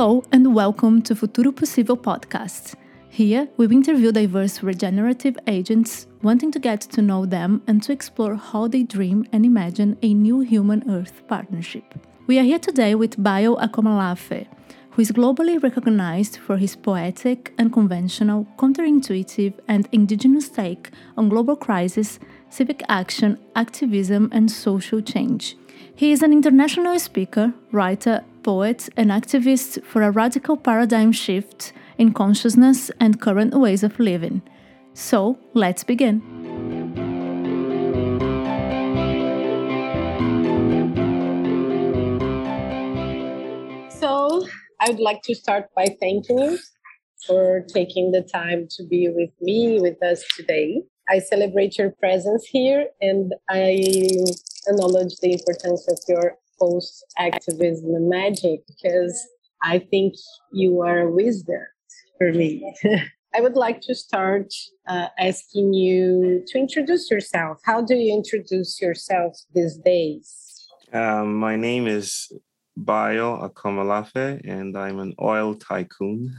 [0.00, 2.74] Hello, and welcome to Futuro Possível podcast.
[3.10, 8.34] Here, we interview diverse regenerative agents wanting to get to know them and to explore
[8.34, 11.84] how they dream and imagine a new human Earth partnership.
[12.26, 14.46] We are here today with Bayo Akomolafe,
[14.92, 22.18] who is globally recognized for his poetic, unconventional, counterintuitive, and indigenous take on global crisis,
[22.48, 25.58] civic action, activism, and social change.
[25.94, 32.12] He is an international speaker, writer, poet, and activist for a radical paradigm shift in
[32.12, 34.42] consciousness and current ways of living.
[34.94, 36.20] So, let's begin.
[43.90, 44.46] So,
[44.80, 46.58] I would like to start by thanking you
[47.26, 50.82] for taking the time to be with me, with us today.
[51.08, 53.84] I celebrate your presence here and I
[54.66, 59.18] acknowledge the importance of your post activism magic because
[59.62, 60.14] I think
[60.52, 61.68] you are a wizard
[62.18, 62.74] for me.
[63.34, 64.52] I would like to start
[64.88, 67.58] uh, asking you to introduce yourself.
[67.64, 70.66] How do you introduce yourself these days?
[70.92, 72.32] Um, my name is
[72.76, 76.34] Bayo Akomolafe, and I'm an oil tycoon.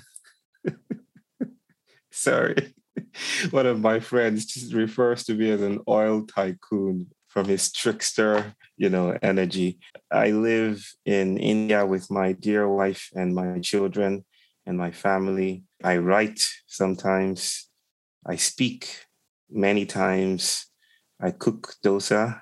[2.11, 2.73] Sorry.
[3.51, 8.55] One of my friends just refers to me as an oil tycoon from his trickster,
[8.75, 9.79] you know, energy.
[10.11, 14.25] I live in India with my dear wife and my children
[14.65, 15.63] and my family.
[15.83, 17.69] I write sometimes.
[18.25, 19.05] I speak
[19.49, 20.67] many times.
[21.21, 22.41] I cook dosa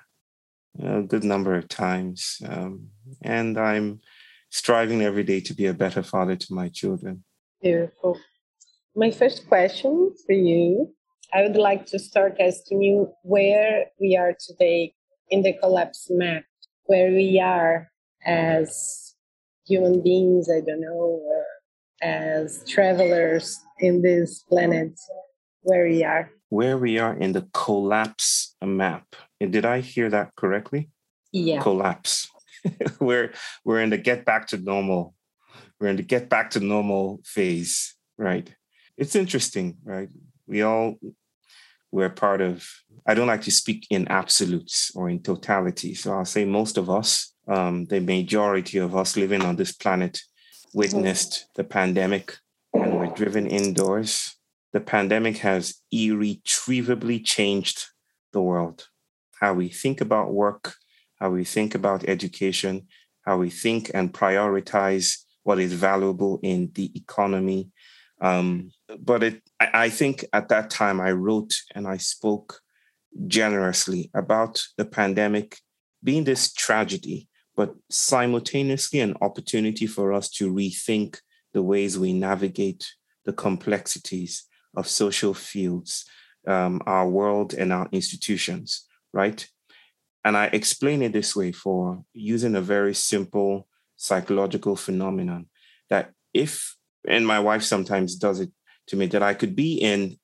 [0.82, 2.38] a good number of times.
[2.46, 2.88] Um,
[3.22, 4.00] and I'm
[4.50, 7.24] striving every day to be a better father to my children.
[7.62, 8.18] Beautiful.
[8.96, 10.94] My first question for you
[11.32, 14.94] I would like to start asking you where we are today
[15.28, 16.44] in the collapse map,
[16.84, 17.90] where we are
[18.24, 19.14] as
[19.66, 21.44] human beings, I don't know, or
[22.02, 24.98] as travelers in this planet,
[25.62, 26.30] where we are.
[26.48, 29.14] Where we are in the collapse map.
[29.38, 30.90] Did I hear that correctly?
[31.32, 31.62] Yeah.
[31.62, 32.28] Collapse.
[33.00, 33.32] we're
[33.64, 35.14] we're in the get back to normal.
[35.78, 38.52] We're in the get back to normal phase, right?
[38.96, 40.10] It's interesting, right?
[40.46, 40.96] We all
[41.92, 42.68] we're part of,
[43.06, 45.94] I don't like to speak in absolutes or in totality.
[45.94, 50.20] So I'll say most of us, um, the majority of us living on this planet,
[50.72, 52.36] witnessed the pandemic
[52.74, 54.36] and were driven indoors.
[54.72, 57.86] The pandemic has irretrievably changed
[58.32, 58.86] the world.
[59.40, 60.74] How we think about work,
[61.18, 62.86] how we think about education,
[63.26, 67.70] how we think and prioritize what is valuable in the economy,
[68.20, 72.60] um, but it, I, think at that time I wrote and I spoke
[73.26, 75.58] generously about the pandemic
[76.04, 81.18] being this tragedy, but simultaneously an opportunity for us to rethink
[81.52, 82.86] the ways we navigate
[83.24, 84.44] the complexities
[84.76, 86.04] of social fields,
[86.46, 89.48] um, our world, and our institutions, right?
[90.24, 93.66] And I explain it this way for using a very simple
[93.96, 95.46] psychological phenomenon
[95.88, 96.76] that if
[97.08, 98.50] and my wife sometimes does it
[98.88, 100.18] to me that I could be in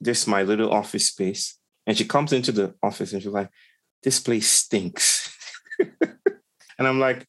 [0.00, 3.50] this my little office space, and she comes into the office and she's like,
[4.02, 5.36] "This place stinks,"
[5.78, 7.26] and I'm like,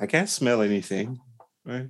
[0.00, 1.18] "I can't smell anything,
[1.64, 1.88] right?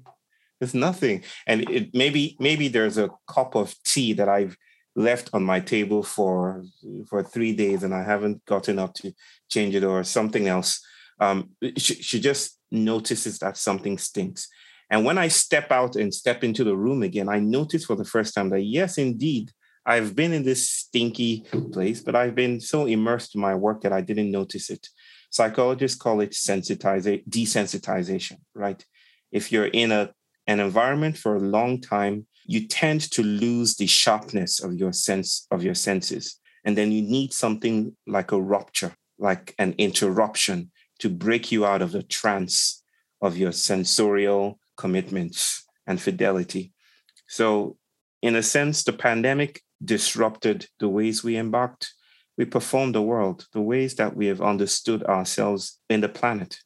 [0.58, 4.56] There's nothing." And it maybe maybe there's a cup of tea that I've
[4.96, 6.64] left on my table for
[7.08, 9.12] for three days and I haven't gotten up to
[9.48, 10.80] change it or something else.
[11.20, 14.48] Um, she, she just notices that something stinks.
[14.90, 18.04] And when I step out and step into the room again, I notice for the
[18.04, 19.50] first time that, yes, indeed,
[19.84, 23.92] I've been in this stinky place, but I've been so immersed in my work that
[23.92, 24.88] I didn't notice it.
[25.30, 28.84] Psychologists call it sensitization, desensitization, right?
[29.32, 30.12] If you're in a,
[30.46, 35.46] an environment for a long time, you tend to lose the sharpness of your sense
[35.50, 36.40] of your senses.
[36.64, 40.70] And then you need something like a rupture, like an interruption
[41.00, 42.82] to break you out of the trance
[43.20, 46.72] of your sensorial commitments and fidelity.
[47.28, 47.76] So,
[48.22, 51.92] in a sense, the pandemic disrupted the ways we embarked.
[52.38, 56.58] We performed the world, the ways that we have understood ourselves in the planet.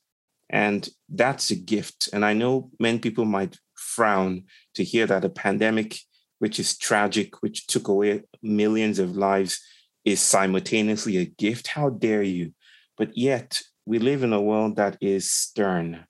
[0.49, 2.09] And that's a gift.
[2.13, 5.99] And I know many people might frown to hear that a pandemic,
[6.39, 9.61] which is tragic, which took away millions of lives,
[10.05, 11.69] is simultaneously a gift.
[11.69, 12.53] How dare you?
[12.97, 16.05] But yet, we live in a world that is stern,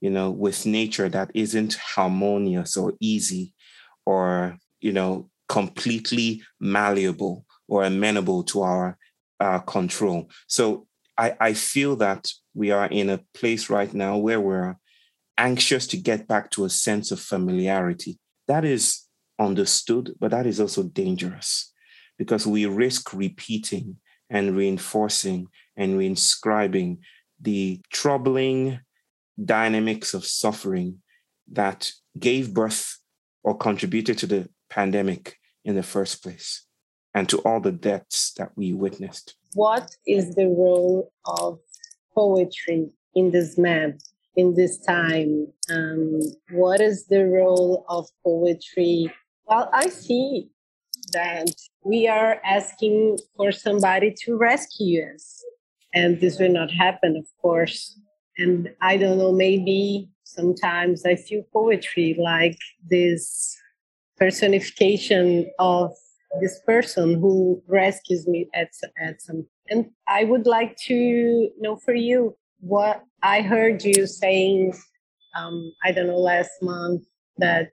[0.00, 3.54] you know, with nature that isn't harmonious or easy
[4.06, 8.96] or, you know, completely malleable or amenable to our
[9.40, 10.30] uh, control.
[10.46, 10.86] So
[11.16, 14.76] I, I feel that we are in a place right now where we're
[15.36, 18.18] anxious to get back to a sense of familiarity.
[18.46, 19.04] That is
[19.38, 21.72] understood, but that is also dangerous
[22.18, 23.96] because we risk repeating
[24.30, 25.46] and reinforcing
[25.76, 26.98] and reinscribing
[27.40, 28.80] the troubling
[29.44, 30.98] dynamics of suffering
[31.50, 32.98] that gave birth
[33.42, 36.66] or contributed to the pandemic in the first place
[37.14, 39.34] and to all the deaths that we witnessed.
[39.54, 41.58] What is the role of
[42.14, 43.92] poetry in this map,
[44.36, 45.46] in this time?
[45.70, 46.20] Um,
[46.50, 49.12] what is the role of poetry?
[49.46, 50.50] Well, I see
[51.12, 51.50] that
[51.84, 55.42] we are asking for somebody to rescue us.
[55.94, 57.98] And this will not happen, of course.
[58.38, 62.58] And I don't know, maybe sometimes I feel poetry like
[62.88, 63.56] this
[64.16, 65.92] personification of
[66.40, 68.68] this person who rescues me at,
[69.02, 74.74] at some and i would like to know for you what i heard you saying
[75.34, 77.02] um, i don't know last month
[77.38, 77.70] that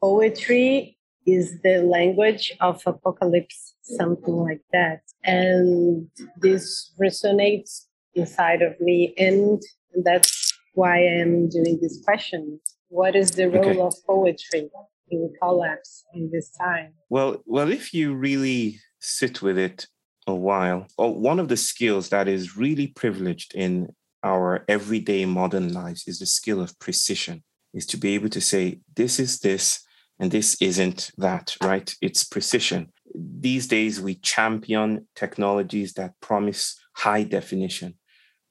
[0.00, 0.96] poetry
[1.26, 5.00] is the language of apocalypse something like that.
[5.24, 6.08] And
[6.40, 9.14] this resonates inside of me.
[9.18, 9.60] And
[10.04, 13.80] that's why i'm doing this question what is the role okay.
[13.80, 14.68] of poetry
[15.10, 16.94] in collapse in this time?
[17.08, 19.86] Well, well, if you really sit with it
[20.26, 23.88] a while, oh, one of the skills that is really privileged in
[24.22, 27.42] our everyday modern lives is the skill of precision,
[27.72, 29.82] is to be able to say, this is this
[30.18, 31.94] and this isn't that, right?
[32.02, 32.92] It's precision.
[33.14, 37.94] These days, we champion technologies that promise high definition,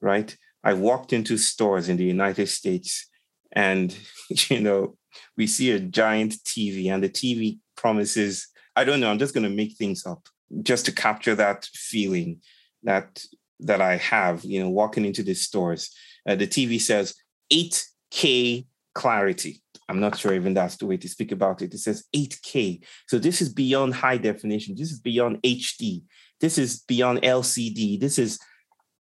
[0.02, 0.36] right?
[0.64, 3.08] I walked into stores in the United States
[3.52, 3.96] and,
[4.50, 4.96] you know,
[5.38, 9.50] we see a giant TV and the TV promises, I don't know, I'm just going
[9.50, 10.28] to make things up
[10.64, 12.42] just to capture that feeling
[12.84, 13.24] that
[13.62, 15.94] that I have, you know, walking into the stores.
[16.28, 17.14] Uh, the TV says
[17.52, 18.66] 8K
[18.96, 19.62] clarity.
[19.90, 21.74] I'm not sure even that's the way to speak about it.
[21.74, 22.84] It says 8K.
[23.08, 24.76] So this is beyond high definition.
[24.78, 26.04] This is beyond HD.
[26.40, 28.00] This is beyond LCD.
[28.00, 28.40] This is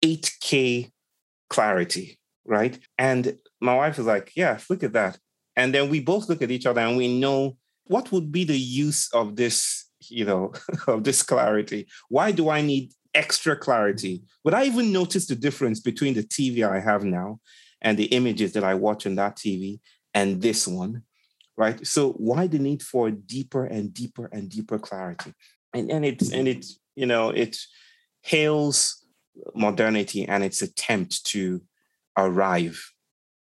[0.03, 0.91] 8K
[1.49, 2.77] clarity, right?
[2.97, 5.17] And my wife is like, yeah, look at that.
[5.55, 8.57] And then we both look at each other and we know what would be the
[8.57, 10.53] use of this, you know,
[10.87, 11.87] of this clarity?
[12.09, 14.23] Why do I need extra clarity?
[14.43, 17.39] Would I even notice the difference between the TV I have now
[17.81, 19.79] and the images that I watch on that TV
[20.13, 21.03] and this one?
[21.57, 21.85] Right.
[21.87, 25.33] So why the need for deeper and deeper and deeper clarity?
[25.73, 27.57] And and it's and it's, you know, it
[28.21, 29.03] hails
[29.55, 31.61] modernity and its attempt to
[32.17, 32.93] arrive.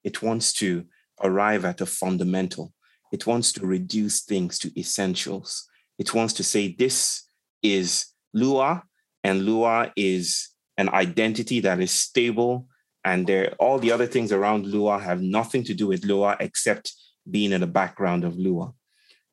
[0.03, 0.86] It wants to
[1.21, 2.74] arrive at a fundamental.
[3.12, 5.68] It wants to reduce things to essentials.
[5.97, 7.24] It wants to say this
[7.63, 8.83] is Lua,
[9.24, 12.68] and Lua is an identity that is stable,
[13.03, 16.94] and there all the other things around Lua have nothing to do with Lua except
[17.30, 18.74] being in the background of Lua.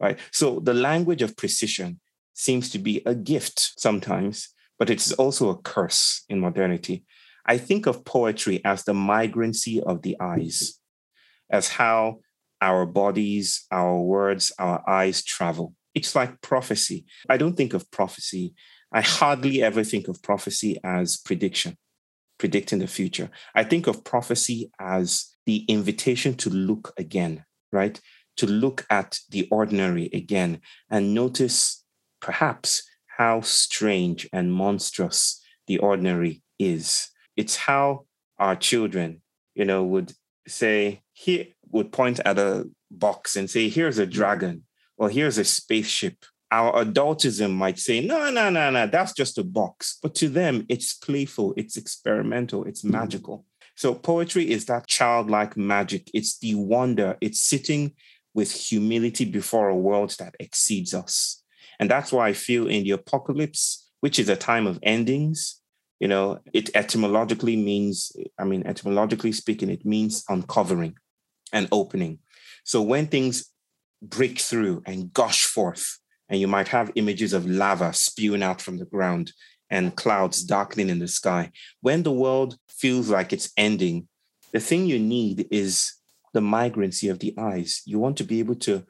[0.01, 0.19] Right.
[0.31, 2.01] So the language of precision
[2.35, 4.49] seems to be a gift sometimes,
[4.79, 7.05] but it's also a curse in modernity.
[7.47, 10.79] I think of poetry as the migrancy of the eyes
[11.51, 12.21] as how
[12.61, 15.75] our bodies, our words, our eyes travel.
[15.95, 17.05] It's like prophecy.
[17.29, 18.55] I don't think of prophecy.
[18.93, 21.77] I hardly ever think of prophecy as prediction,
[22.39, 23.31] predicting the future.
[23.55, 28.01] I think of prophecy as the invitation to look again, right?
[28.37, 31.85] To look at the ordinary again and notice
[32.21, 32.83] perhaps
[33.23, 37.09] how strange and monstrous the ordinary is.
[37.37, 39.23] It's how our children,
[39.55, 40.13] you know, would
[40.49, 44.65] say, he would point at a box and say, here's a dragon,
[44.97, 46.17] or here's a spaceship.
[46.51, 49.99] Our adultism might say, no, no, no, no, that's just a box.
[50.03, 52.99] But to them, it's playful, it's experimental, it's mm-hmm.
[52.99, 53.47] magical.
[53.77, 56.11] So poetry is that childlike magic.
[56.13, 57.19] It's the wonder.
[57.21, 57.93] It's sitting
[58.35, 61.42] with humility before a world that exceeds us.
[61.81, 65.61] And that's why I feel in the apocalypse, which is a time of endings,
[66.01, 70.97] you know, it etymologically means, I mean, etymologically speaking, it means uncovering
[71.53, 72.19] and opening.
[72.65, 73.51] So when things
[74.03, 75.99] break through and gush forth,
[76.29, 79.33] and you might have images of lava spewing out from the ground
[79.71, 81.53] and clouds darkening in the sky,
[81.83, 84.09] when the world feels like it's ending,
[84.53, 85.93] the thing you need is
[86.35, 87.83] the migrancy of the eyes.
[87.85, 88.85] You want to be able to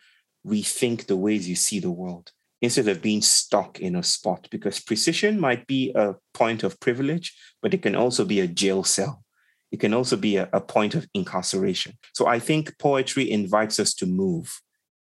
[0.47, 4.81] rethink the ways you see the world instead of being stuck in a spot because
[4.81, 9.25] precision might be a point of privilege, but it can also be a jail cell.
[9.73, 11.99] It can also be a, a point of incarceration.
[12.15, 14.61] So I think poetry invites us to move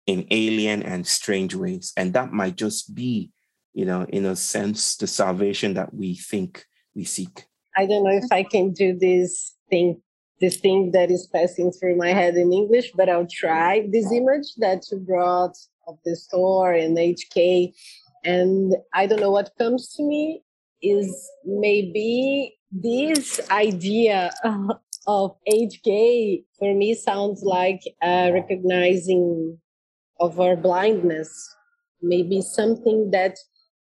[0.05, 1.93] in alien and strange ways.
[1.95, 3.31] And that might just be,
[3.73, 7.45] you know, in a sense, the salvation that we think we seek.
[7.77, 10.01] I don't know if I can do this thing
[10.41, 14.53] this thing that is passing through my head in English, but I'll try this image
[14.57, 15.55] that you brought
[15.87, 17.73] of the store in HK.
[18.23, 20.43] And I don't know what comes to me
[20.81, 24.31] is maybe this idea
[25.07, 29.59] of HK for me sounds like uh, recognizing
[30.19, 31.55] of our blindness,
[32.01, 33.37] maybe something that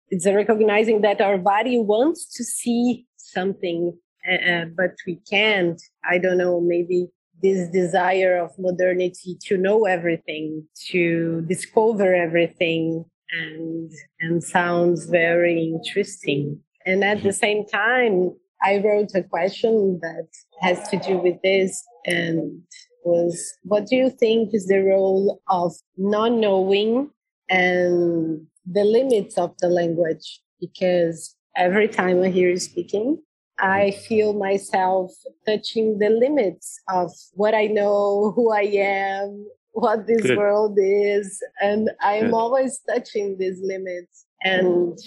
[0.09, 3.97] it's recognizing that our body wants to see something,
[4.29, 5.81] uh, but we can't.
[6.09, 7.07] I don't know, maybe
[7.41, 16.59] this desire of modernity to know everything, to discover everything, and and sounds very interesting.
[16.85, 18.31] And at the same time,
[18.63, 20.27] I wrote a question that
[20.61, 22.61] has to do with this and
[23.03, 27.09] was what do you think is the role of not knowing
[27.49, 30.41] and the limits of the language?
[30.59, 33.21] Because every time I hear you speaking,
[33.61, 35.11] I feel myself
[35.45, 40.37] touching the limits of what I know, who I am, what this Good.
[40.37, 41.41] world is.
[41.61, 42.33] And I'm Good.
[42.33, 44.25] always touching these limits.
[44.43, 44.97] And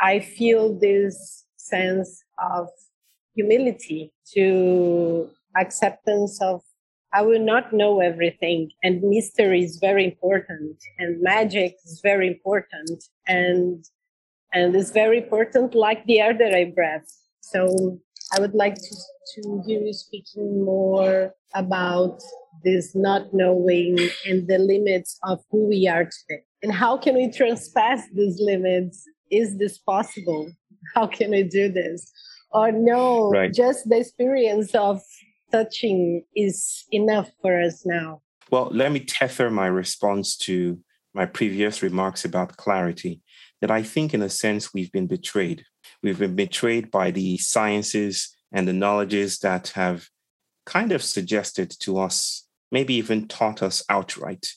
[0.00, 2.68] I feel this sense of
[3.34, 6.62] humility to acceptance of
[7.12, 13.04] I will not know everything and mystery is very important and magic is very important
[13.28, 13.84] and
[14.52, 17.08] and it's very important like the air that I breathe.
[17.52, 18.00] So
[18.34, 18.96] I would like to,
[19.34, 22.20] to hear you speaking more about
[22.64, 26.42] this not knowing and the limits of who we are today.
[26.62, 29.04] And how can we transpass these limits?
[29.30, 30.50] Is this possible?
[30.94, 32.10] How can we do this?
[32.50, 33.52] Or no, right.
[33.52, 35.00] just the experience of
[35.52, 38.22] touching is enough for us now?
[38.50, 40.78] Well, let me tether my response to
[41.14, 43.22] my previous remarks about clarity.
[43.60, 45.64] That I think, in a sense, we've been betrayed.
[46.04, 50.06] We've been betrayed by the sciences and the knowledges that have
[50.66, 54.48] kind of suggested to us, maybe even taught us outright,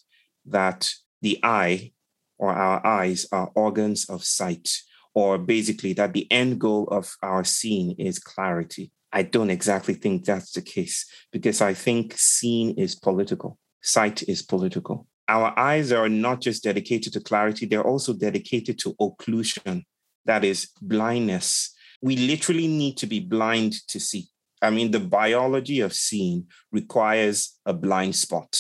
[0.46, 1.94] that the eye
[2.38, 4.82] or our eyes are organs of sight,
[5.16, 8.92] or basically that the end goal of our seeing is clarity.
[9.14, 14.42] I don't exactly think that's the case because I think seeing is political, sight is
[14.42, 15.08] political.
[15.30, 19.86] Our eyes are not just dedicated to clarity, they're also dedicated to occlusion,
[20.28, 21.74] that is, blindness.
[22.02, 24.28] We literally need to be blind to see.
[24.62, 28.60] I mean, the biology of seeing requires a blind spot,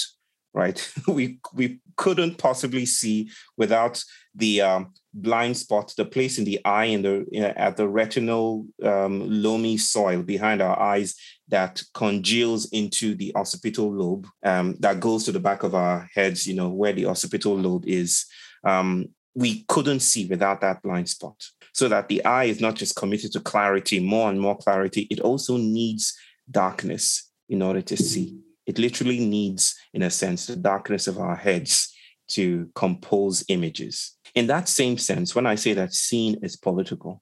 [0.53, 0.91] right?
[1.07, 4.03] we, we couldn't possibly see without
[4.35, 9.23] the um, blind spot, the place in the eye in the at the retinal um,
[9.27, 11.15] loamy soil behind our eyes
[11.49, 16.45] that congeals into the occipital lobe um, that goes to the back of our heads.
[16.45, 18.25] You know where the occipital lobe is.
[18.63, 21.35] Um, we couldn't see without that blind spot.
[21.77, 25.05] So that the eye is not just committed to clarity, more and more clarity.
[25.11, 26.17] It also needs
[26.49, 28.39] darkness in order to see.
[28.65, 31.93] It literally needs, in a sense, the darkness of our heads
[32.29, 34.17] to compose images.
[34.33, 37.21] In that same sense, when I say that seeing is political,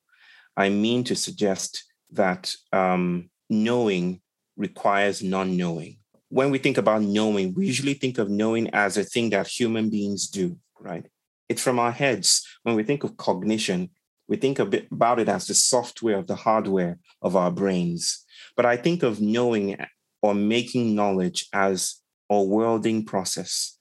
[0.55, 4.21] I mean to suggest that um, knowing
[4.55, 5.97] requires non knowing.
[6.29, 9.89] When we think about knowing, we usually think of knowing as a thing that human
[9.89, 11.05] beings do, right?
[11.49, 12.47] It's from our heads.
[12.63, 13.89] When we think of cognition,
[14.27, 18.25] we think a bit about it as the software of the hardware of our brains.
[18.55, 19.77] But I think of knowing
[20.21, 23.75] or making knowledge as a worlding process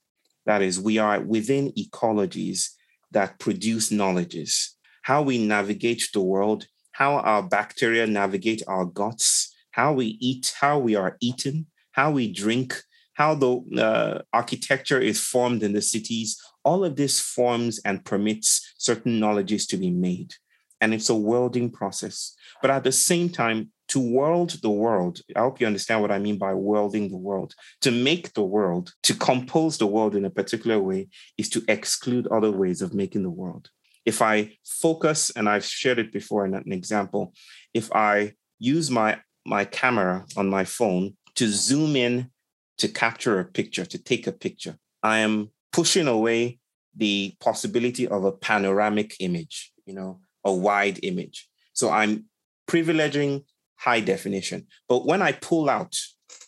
[0.45, 2.69] that is, we are within ecologies
[3.11, 4.75] that produce knowledges.
[5.03, 10.79] How we navigate the world, how our bacteria navigate our guts, how we eat, how
[10.79, 12.75] we are eaten, how we drink,
[13.13, 16.39] how the uh, architecture is formed in the cities.
[16.63, 20.33] All of this forms and permits certain knowledges to be made.
[20.81, 22.35] And it's a worlding process.
[22.61, 26.19] But at the same time, to world the world, I hope you understand what I
[26.19, 27.53] mean by worlding the world.
[27.81, 32.27] To make the world, to compose the world in a particular way, is to exclude
[32.27, 33.69] other ways of making the world.
[34.05, 37.33] If I focus, and I've shared it before in an example,
[37.73, 42.31] if I use my, my camera on my phone to zoom in
[42.77, 46.59] to capture a picture, to take a picture, I am pushing away
[46.95, 51.47] the possibility of a panoramic image, you know, a wide image.
[51.73, 52.25] So I'm
[52.67, 53.43] privileging
[53.77, 54.67] high definition.
[54.87, 55.95] But when I pull out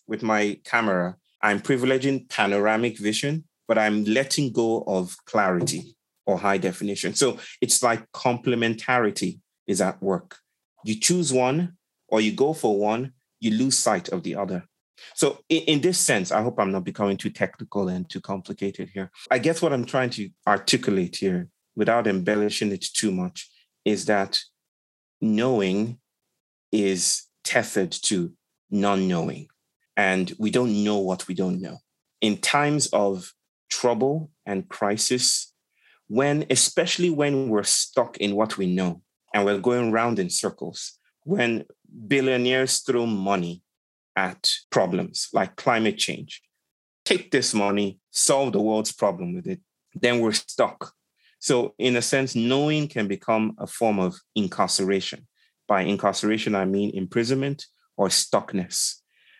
[0.08, 6.58] with my camera, I'm privileging panoramic vision, but I'm letting go of clarity or high
[6.58, 7.14] definition.
[7.14, 10.38] So it's like complementarity is at work.
[10.84, 11.74] You choose one
[12.08, 14.66] or you go for one, you lose sight of the other.
[15.14, 18.90] So, in, in, this sense, I hope I'm not becoming too technical and too complicated
[18.90, 19.12] here.
[19.30, 23.50] I guess what I'm trying to articulate here, without embellishing it too much,
[23.86, 24.40] is that
[25.22, 26.00] knowing
[26.72, 28.34] is tethered to
[28.70, 29.48] non knowing.
[29.96, 31.80] and we don't know what we don't know.
[32.22, 33.34] In times of
[33.70, 35.54] trouble and crisis,
[36.08, 39.02] when, especially when we're stuck in what we know
[39.34, 41.66] and we're going round in circles, when
[42.08, 43.64] billionaires throw money
[44.18, 46.42] at problems like climate change,
[47.06, 49.62] take this money, solve the world's problem with it,
[49.94, 50.92] then we're stuck.
[51.40, 55.28] So, in a sense, knowing can become a form of incarceration.
[55.68, 58.96] By incarceration, I mean imprisonment or stuckness.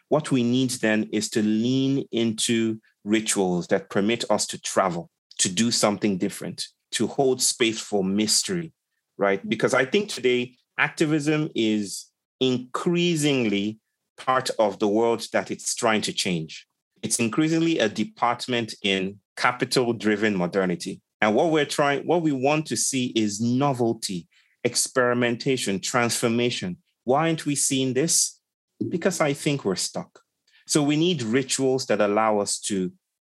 [0.10, 5.50] What we need then is to lean into rituals that permit us to travel, to
[5.50, 8.74] do something different, to hold space for mystery,
[9.18, 9.42] right?
[9.50, 12.06] Because I think today activism is
[12.40, 13.80] increasingly
[14.18, 16.68] part of the world that it's trying to change.
[17.02, 21.02] It's increasingly a department in capital driven modernity.
[21.22, 24.28] And what we're trying, what we want to see is novelty,
[24.64, 26.78] experimentation, transformation.
[27.04, 28.40] Why aren't we seeing this?
[28.90, 30.20] Because I think we're stuck.
[30.68, 32.92] So we need rituals that allow us to,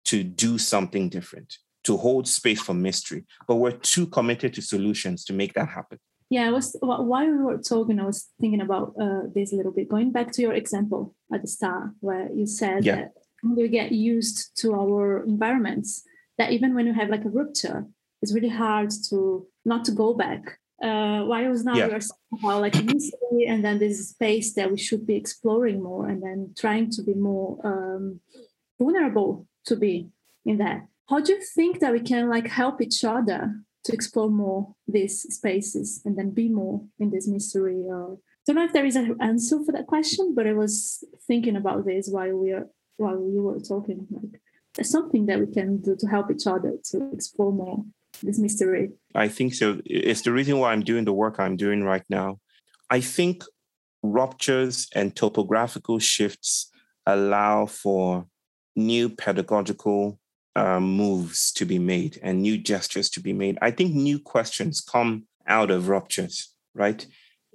[0.05, 3.25] to do something different, to hold space for mystery.
[3.47, 5.99] But we're too committed to solutions to make that happen.
[6.31, 9.73] Yeah, I was while we were talking, I was thinking about uh, this a little
[9.73, 9.89] bit.
[9.89, 12.95] Going back to your example at the start, where you said yeah.
[12.95, 13.11] that
[13.43, 16.03] we get used to our environments,
[16.37, 17.85] that even when you have like a rupture,
[18.21, 20.57] it's really hard to not to go back.
[20.81, 21.87] Uh, why was now yeah.
[21.87, 26.07] we are somehow like mystery, and then this space that we should be exploring more,
[26.07, 28.21] and then trying to be more um,
[28.79, 30.07] vulnerable to be
[30.45, 30.87] in that.
[31.09, 35.21] How do you think that we can like help each other to explore more these
[35.21, 38.95] spaces and then be more in this mystery or I don't know if there is
[38.95, 43.29] an answer for that question, but I was thinking about this while we are while
[43.31, 44.07] you were talking.
[44.09, 44.41] Like
[44.73, 47.85] there's something that we can do to help each other to explore more
[48.23, 48.91] this mystery.
[49.13, 49.79] I think so.
[49.85, 52.39] It's the reason why I'm doing the work I'm doing right now.
[52.89, 53.43] I think
[54.03, 56.71] ruptures and topographical shifts
[57.05, 58.25] allow for
[58.75, 60.19] new pedagogical
[60.55, 63.57] um, moves to be made and new gestures to be made.
[63.61, 67.05] I think new questions come out of ruptures, right?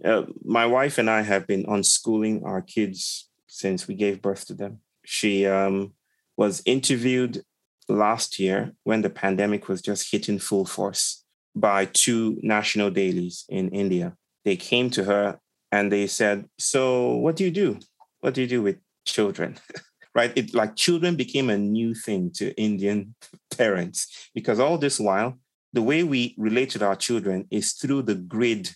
[0.04, 4.54] Uh, my wife and I have been unschooling our kids since we gave birth to
[4.54, 4.80] them.
[5.04, 5.94] She um,
[6.36, 7.42] was interviewed
[7.88, 13.70] last year when the pandemic was just hitting full force by two national dailies in
[13.70, 14.14] India.
[14.44, 15.38] They came to her
[15.72, 17.78] and they said, So, what do you do?
[18.20, 19.56] What do you do with children?
[20.16, 20.32] right?
[20.34, 23.14] It like children became a new thing to Indian
[23.54, 25.38] parents because all this while,
[25.74, 28.70] the way we relate to our children is through the grid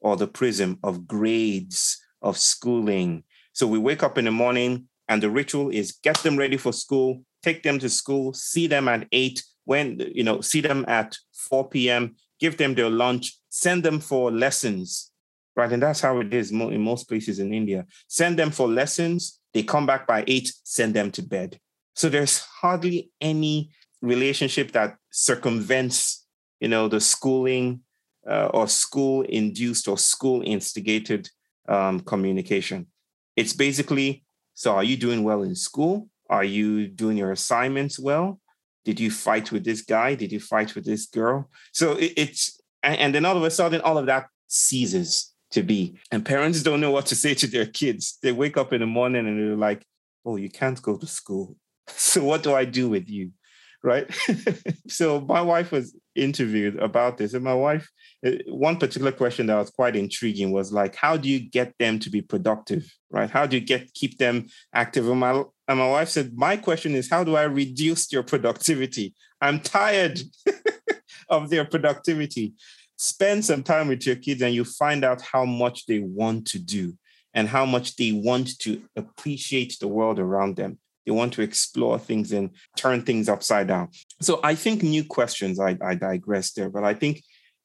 [0.00, 3.24] or the prism of grades, of schooling.
[3.52, 6.72] So we wake up in the morning and the ritual is get them ready for
[6.72, 11.14] school, take them to school, see them at eight, when, you know, see them at
[11.34, 15.10] 4 p.m., give them their lunch, send them for lessons,
[15.54, 15.70] right?
[15.70, 17.84] And that's how it is in most places in India.
[18.08, 21.58] Send them for lessons, they come back by eight, send them to bed.
[21.94, 23.70] So there's hardly any
[24.02, 26.26] relationship that circumvents,
[26.60, 27.80] you know, the schooling
[28.28, 31.30] uh, or school induced or school instigated
[31.70, 32.88] um, communication.
[33.34, 36.10] It's basically, so are you doing well in school?
[36.28, 38.38] Are you doing your assignments well?
[38.84, 40.16] Did you fight with this guy?
[40.16, 41.48] Did you fight with this girl?
[41.72, 45.62] So it, it's, and, and then all of a sudden, all of that ceases to
[45.62, 45.98] be.
[46.10, 48.18] And parents don't know what to say to their kids.
[48.22, 49.84] They wake up in the morning and they're like,
[50.24, 51.56] oh, you can't go to school.
[51.88, 53.30] So what do I do with you?
[53.84, 54.10] Right.
[54.88, 57.32] so my wife was interviewed about this.
[57.32, 57.88] And my wife,
[58.24, 62.00] eh, one particular question that was quite intriguing was like, how do you get them
[62.00, 62.92] to be productive?
[63.08, 63.30] Right.
[63.30, 65.08] How do you get keep them active?
[65.08, 69.14] And my, and my wife said, my question is, how do I reduce your productivity?
[69.40, 70.18] I'm tired
[71.28, 72.54] of their productivity
[72.96, 76.58] spend some time with your kids and you find out how much they want to
[76.58, 76.94] do
[77.34, 80.78] and how much they want to appreciate the world around them.
[81.04, 83.90] They want to explore things and turn things upside down.
[84.20, 87.22] So I think new questions, I, I digress there, but I think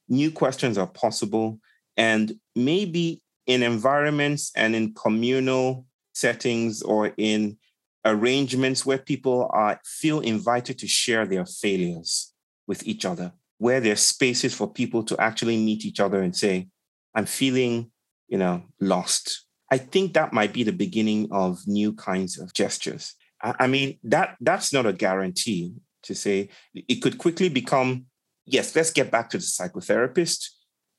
[0.07, 1.59] new questions are possible.
[1.97, 7.57] And maybe in environments and in communal settings or in
[8.05, 12.33] arrangements where people are feel invited to share their failures
[12.67, 13.31] with each other
[13.61, 16.67] where there's spaces for people to actually meet each other and say,
[17.13, 17.91] I'm feeling,
[18.27, 19.45] you know, lost.
[19.69, 23.13] I think that might be the beginning of new kinds of gestures.
[23.39, 28.05] I, mean, that that's not a guarantee to say it could quickly become,
[28.47, 30.47] yes, let's get back to the psychotherapist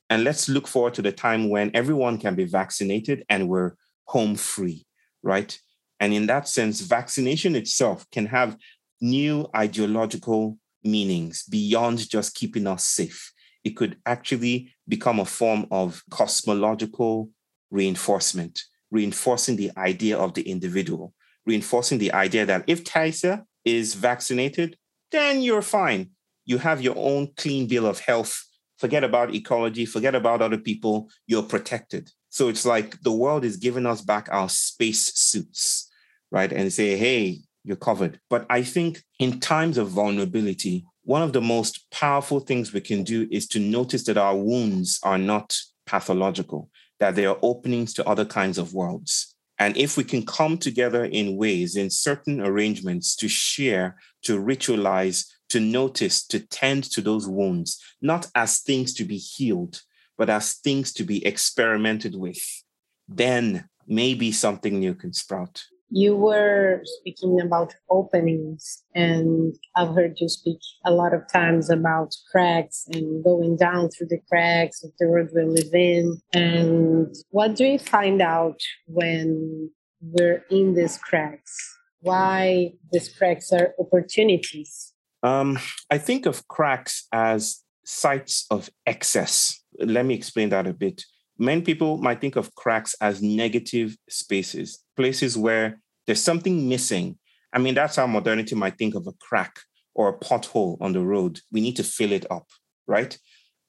[0.09, 3.73] and let's look forward to the time when everyone can be vaccinated and we're
[4.05, 4.85] home free,
[5.21, 5.59] right?
[5.99, 8.55] And in that sense, vaccination itself can have
[9.01, 13.31] new ideological meanings beyond just keeping us safe.
[13.63, 17.29] It could actually become a form of cosmological
[17.71, 21.13] reinforcement, reinforcing the idea of the individual,
[21.45, 24.77] reinforcing the idea that if Taisa is vaccinated,
[25.11, 26.11] then you're fine.
[26.45, 28.43] You have your own clean bill of health.
[28.77, 32.11] Forget about ecology, forget about other people, you're protected.
[32.29, 35.89] So it's like the world is giving us back our space suits,
[36.31, 36.51] right?
[36.51, 38.19] And say, hey, you're covered.
[38.29, 43.03] But I think in times of vulnerability, one of the most powerful things we can
[43.03, 48.07] do is to notice that our wounds are not pathological, that they are openings to
[48.07, 49.35] other kinds of worlds.
[49.59, 55.27] And if we can come together in ways, in certain arrangements to share, to ritualize,
[55.49, 59.81] to notice, to tend to those wounds, not as things to be healed,
[60.17, 62.41] but as things to be experimented with,
[63.07, 65.63] then maybe something new can sprout.
[65.95, 72.15] You were speaking about openings, and I've heard you speak a lot of times about
[72.31, 76.19] cracks and going down through the cracks of the world we live in.
[76.33, 79.69] And what do we find out when
[80.01, 81.55] we're in these cracks?
[81.99, 84.93] Why these cracks are opportunities?
[85.21, 85.59] Um,
[85.91, 89.61] I think of cracks as sites of excess.
[89.77, 91.03] Let me explain that a bit.
[91.37, 97.17] Many people might think of cracks as negative spaces, places where there's something missing.
[97.51, 99.59] I mean, that's how modernity might think of a crack
[99.95, 101.39] or a pothole on the road.
[101.51, 102.47] We need to fill it up,
[102.87, 103.17] right?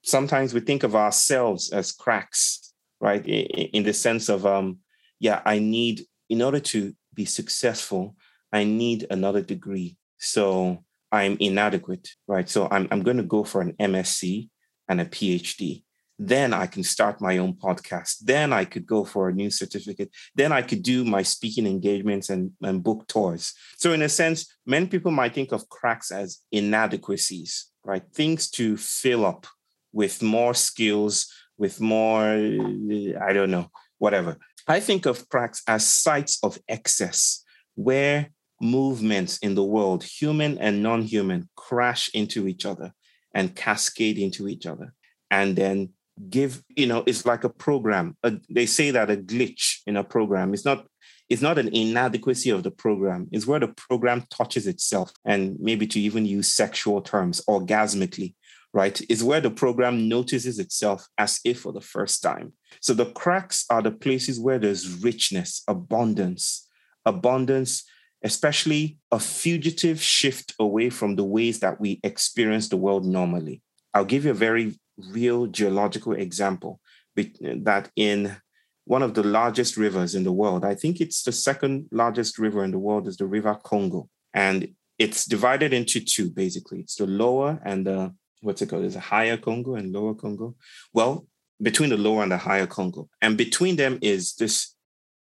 [0.03, 3.25] Sometimes we think of ourselves as cracks, right?
[3.27, 4.79] In the sense of, um,
[5.21, 8.17] yeah, I need, in order to be successful,
[8.53, 9.97] I need another degree.
[10.19, 12.49] So I'm inadequate, right?
[12.49, 14.49] So I'm, I'm going to go for an MSc
[14.89, 15.84] and a PhD.
[16.19, 18.19] Then I can start my own podcast.
[18.23, 20.11] Then I could go for a new certificate.
[20.35, 23.53] Then I could do my speaking engagements and, and book tours.
[23.77, 28.05] So, in a sense, many people might think of cracks as inadequacies, right?
[28.15, 29.47] Things to fill up
[29.93, 34.37] with more skills, with more, I don't know, whatever.
[34.67, 40.83] I think of cracks as sites of excess where movements in the world, human and
[40.83, 42.93] non human, crash into each other
[43.35, 44.95] and cascade into each other.
[45.31, 45.91] And then
[46.31, 48.17] give, you know, it's like a program.
[48.23, 50.87] A, they say that a glitch in a program is not.
[51.31, 53.29] It's not an inadequacy of the program.
[53.33, 58.35] It's where the program touches itself, and maybe to even use sexual terms, orgasmically,
[58.75, 59.01] right?
[59.09, 62.53] Is where the program notices itself as if for the first time.
[62.81, 66.69] So the cracks are the places where there's richness, abundance,
[67.07, 67.85] abundance
[68.25, 73.61] especially a fugitive shift away from the ways that we experience the world normally.
[73.93, 76.81] I'll give you a very real geological example
[77.17, 78.37] that in
[78.85, 82.65] one of the largest rivers in the world, I think it's the second largest river
[82.65, 84.09] in the world, is the River Congo.
[84.35, 86.81] And it's divided into two, basically.
[86.81, 88.83] It's the lower and the, what's it called?
[88.83, 90.55] There's a higher Congo and lower Congo.
[90.93, 91.27] Well,
[91.63, 93.09] between the lower and the higher Congo.
[93.23, 94.75] And between them is this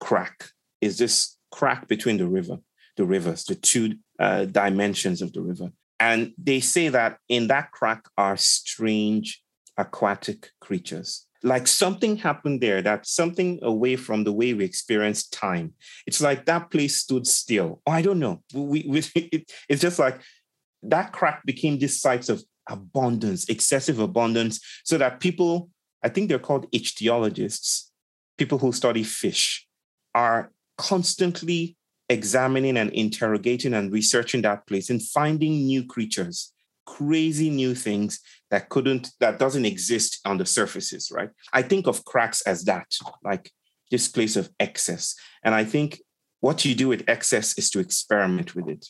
[0.01, 2.59] crack, is this crack between the river
[2.99, 5.71] the rivers, the two uh, dimensions of the river.
[5.99, 9.41] And they say that in that crack are strange
[9.79, 11.27] aquatic creatures.
[11.45, 15.73] Like something happened there, that something away from the way we experience time.
[16.07, 17.81] It's like that place stood still.
[17.87, 18.43] Oh, I don't know.
[18.53, 20.21] We, we, it, it's just like
[20.83, 25.71] that crack became this site of abundance, excessive abundance, so that people,
[26.03, 27.85] I think they're called ichthyologists,
[28.37, 29.67] people who study fish,
[30.15, 31.77] are constantly
[32.09, 36.53] examining and interrogating and researching that place and finding new creatures
[36.97, 38.21] crazy new things
[38.51, 41.31] that couldn't that doesn't exist on the surfaces right?
[41.53, 42.89] I think of cracks as that
[43.23, 43.51] like
[43.91, 45.15] this place of excess.
[45.45, 46.01] And i think
[46.41, 48.87] what you do with excess is to experiment with it.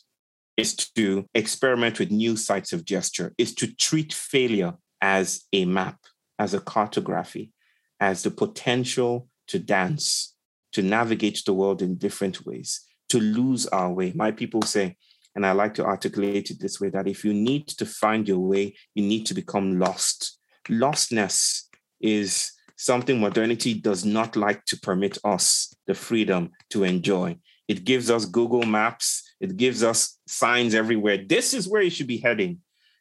[0.57, 3.33] Is to experiment with new sites of gesture.
[3.39, 5.99] Is to treat failure as a map
[6.39, 7.53] as a cartography
[8.01, 10.35] as the potential to dance
[10.73, 12.71] to navigate the world in different ways
[13.09, 14.13] to lose our way.
[14.15, 14.97] My people say,
[15.39, 18.41] and I like to articulate it this way that if you need to find your
[18.41, 20.37] way, you need to become lost.
[20.69, 21.63] Lostness
[22.01, 27.39] is something modernity does not like to permit us the freedom to enjoy.
[27.69, 31.19] It gives us Google Maps, it gives us signs everywhere.
[31.25, 32.59] This is where you should be heading.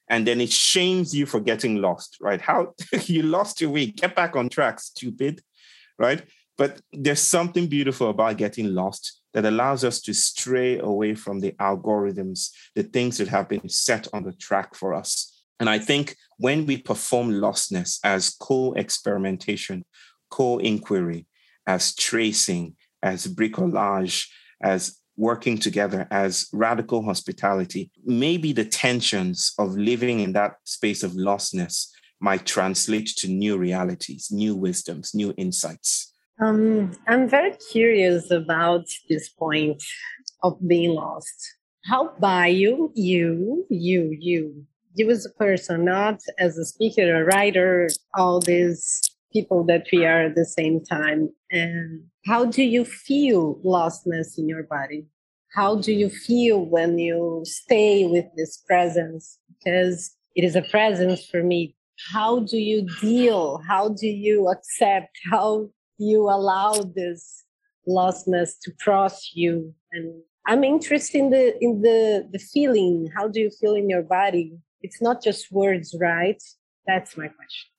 [0.08, 2.40] And then it shames you for getting lost, right?
[2.40, 3.88] How you lost your way.
[3.88, 5.42] Get back on track, stupid,
[5.98, 6.22] right?
[6.56, 11.52] But there's something beautiful about getting lost that allows us to stray away from the
[11.54, 15.44] algorithms, the things that have been set on the track for us.
[15.60, 19.86] And I think when we perform lostness as co experimentation,
[20.30, 21.26] co inquiry,
[21.66, 24.28] as tracing, as bricolage,
[24.62, 31.12] as working together, as radical hospitality, maybe the tensions of living in that space of
[31.14, 31.88] lostness
[32.20, 36.14] might translate to new realities, new wisdoms, new insights.
[36.40, 39.82] Um, I'm very curious about this point.
[40.44, 41.56] of being lost.
[41.86, 47.26] How by you, you, you, you, you as a person, not as a speaker, a
[47.26, 49.02] writer, all these
[49.34, 51.30] people that we are at the same time.
[51.52, 55.08] And how do you feel lostness in your body?
[55.56, 59.40] How do you feel when you stay with this presence?
[59.50, 61.76] Because it is a presence for me.
[62.14, 63.62] How do you deal?
[63.68, 65.18] How do you accept?
[65.32, 67.44] How you allow this
[67.88, 69.74] lostness to cross you?
[69.92, 73.10] And I'm interested in the in the the feeling.
[73.16, 74.58] How do you feel in your body?
[74.82, 76.42] It's not just words, right?
[76.86, 77.70] That's my question.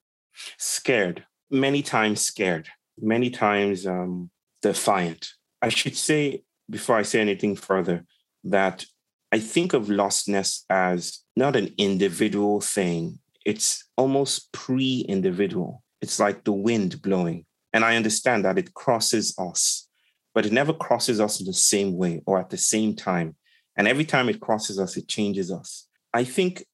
[0.58, 2.68] Scared, many times scared,
[3.00, 4.30] many times um,
[4.62, 5.30] defiant.
[5.62, 8.04] I should say before I say anything further
[8.44, 8.84] that
[9.32, 13.18] I think of lostness as not an individual thing.
[13.44, 15.82] It's almost pre individual.
[16.00, 17.44] It's like the wind blowing.
[17.72, 19.88] And I understand that it crosses us,
[20.34, 23.36] but it never crosses us in the same way or at the same time.
[23.76, 25.86] And every time it crosses us, it changes us.
[26.12, 26.64] I think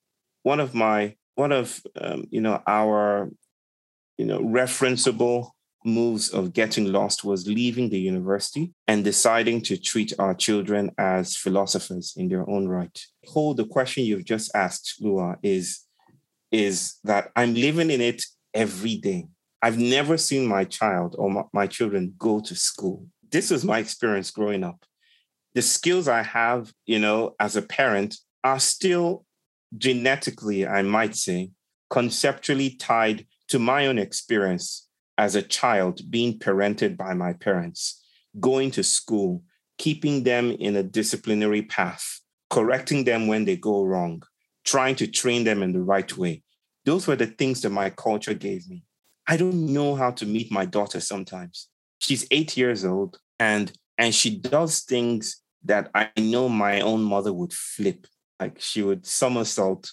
[0.43, 3.31] one of my, one of, um, you know, our,
[4.17, 5.51] you know, referenceable
[5.85, 11.37] moves of getting lost was leaving the university and deciding to treat our children as
[11.37, 12.99] philosophers in their own right.
[13.27, 15.81] Hold the question you've just asked, Lua, is,
[16.51, 19.27] is that I'm living in it every day.
[19.65, 23.07] I've never seen my child or my, my children go to school.
[23.31, 24.85] This was my experience growing up.
[25.55, 29.25] The skills I have, you know, as a parent are still
[29.79, 31.53] genetically, I might say,
[31.89, 38.05] conceptually tied to my own experience as a child being parented by my parents,
[38.39, 39.45] going to school,
[39.79, 44.23] keeping them in a disciplinary path, correcting them when they go wrong,
[44.63, 46.43] trying to train them in the right way.
[46.85, 48.85] Those were the things that my culture gave me.
[49.27, 51.69] I don't know how to meet my daughter sometimes.
[51.99, 57.33] She's eight years old and and she does things that I know my own mother
[57.33, 58.07] would flip.
[58.41, 59.91] Like she would somersault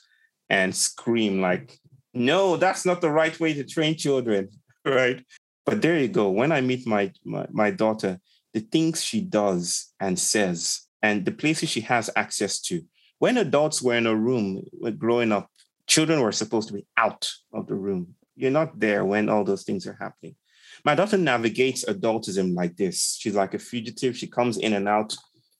[0.50, 1.80] and scream like,
[2.14, 4.50] no, that's not the right way to train children.
[4.86, 5.24] right?
[5.66, 6.30] But there you go.
[6.30, 8.20] When I meet my, my, my daughter,
[8.54, 12.82] the things she does and says, and the places she has access to.
[13.20, 15.50] When adults were in a room uh, growing up,
[15.88, 18.16] children were supposed to be out of the room.
[18.36, 20.36] You're not there when all those things are happening.
[20.84, 23.18] My daughter navigates adultism like this.
[23.20, 24.18] She's like a fugitive.
[24.18, 25.16] She comes in and out.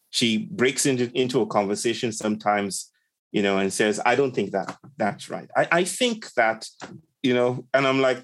[0.10, 2.92] She breaks into, into a conversation sometimes,
[3.32, 5.50] you know, and says, I don't think that that's right.
[5.56, 6.68] I, I think that,
[7.22, 8.24] you know, and I'm like,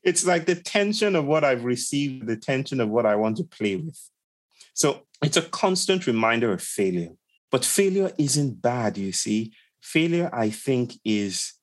[0.03, 3.43] it's like the tension of what I've received, the tension of what I want to
[3.43, 3.99] play with.
[4.73, 7.09] So it's a constant reminder of failure.
[7.51, 9.53] But failure isn't bad, you see.
[9.81, 11.53] Failure, I think, is,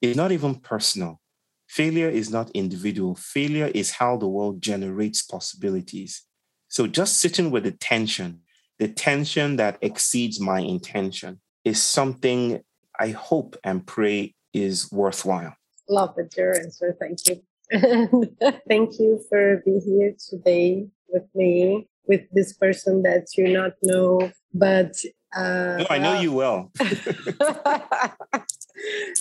[0.00, 1.20] is not even personal.
[1.68, 3.14] Failure is not individual.
[3.14, 6.22] Failure is how the world generates possibilities.
[6.68, 8.40] So just sitting with the tension,
[8.78, 12.62] the tension that exceeds my intention, is something
[12.98, 15.54] I hope and pray is worthwhile.
[15.88, 16.96] Love the your answer.
[16.98, 17.42] Thank you.
[18.68, 24.30] thank you for being here today with me, with this person that you not know,
[24.52, 24.94] but
[25.36, 26.70] uh, no, I know you well.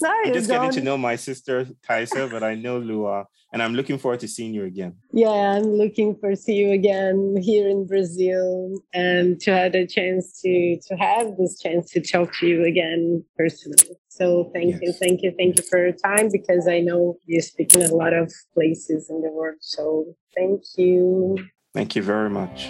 [0.02, 3.74] no, I'm just getting to know my sister Taisa, but I know Lua, and I'm
[3.74, 4.96] looking forward to seeing you again.
[5.12, 10.40] Yeah, I'm looking for see you again here in Brazil, and to have a chance
[10.42, 13.98] to to have this chance to talk to you again personally.
[14.10, 14.80] So thank yes.
[14.82, 17.94] you, thank you, thank you for your time because I know you speak in a
[17.94, 19.58] lot of places in the world.
[19.62, 21.38] So thank you.
[21.74, 22.70] Thank you very much.